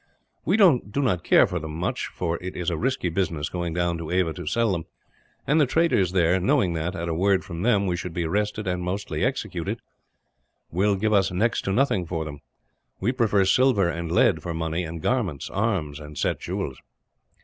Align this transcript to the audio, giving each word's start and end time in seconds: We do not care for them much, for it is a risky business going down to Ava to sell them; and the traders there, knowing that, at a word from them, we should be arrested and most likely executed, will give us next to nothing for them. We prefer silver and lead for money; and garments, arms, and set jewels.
We 0.45 0.57
do 0.57 0.81
not 0.95 1.23
care 1.23 1.45
for 1.45 1.59
them 1.59 1.75
much, 1.77 2.07
for 2.07 2.39
it 2.41 2.55
is 2.55 2.71
a 2.71 2.75
risky 2.75 3.07
business 3.09 3.49
going 3.49 3.75
down 3.75 3.99
to 3.99 4.09
Ava 4.09 4.33
to 4.33 4.47
sell 4.47 4.71
them; 4.71 4.85
and 5.45 5.61
the 5.61 5.67
traders 5.67 6.11
there, 6.11 6.39
knowing 6.39 6.73
that, 6.73 6.95
at 6.95 7.07
a 7.07 7.13
word 7.13 7.45
from 7.45 7.61
them, 7.61 7.85
we 7.85 7.95
should 7.95 8.11
be 8.11 8.23
arrested 8.25 8.65
and 8.65 8.81
most 8.81 9.11
likely 9.11 9.23
executed, 9.23 9.79
will 10.71 10.95
give 10.95 11.13
us 11.13 11.29
next 11.31 11.61
to 11.65 11.71
nothing 11.71 12.07
for 12.07 12.25
them. 12.25 12.39
We 12.99 13.11
prefer 13.11 13.45
silver 13.45 13.89
and 13.89 14.11
lead 14.11 14.41
for 14.41 14.55
money; 14.55 14.85
and 14.85 15.03
garments, 15.03 15.51
arms, 15.51 15.99
and 15.99 16.17
set 16.17 16.39
jewels. 16.39 16.79